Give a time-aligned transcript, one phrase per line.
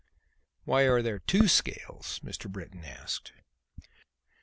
[0.63, 2.51] "Why are there two scales?" Mr.
[2.51, 3.33] Britton asked.